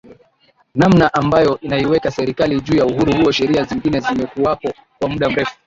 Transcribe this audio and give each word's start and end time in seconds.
namna 0.75 1.13
ambayo 1.13 1.59
inaiweka 1.61 2.11
Serikali 2.11 2.61
juu 2.61 2.77
ya 2.77 2.85
uhuru 2.85 3.13
huo 3.21 3.31
Sheria 3.31 3.63
zingine 3.63 3.99
zimekuwapo 3.99 4.73
kwa 4.99 5.09
muda 5.09 5.29
mrefu 5.29 5.55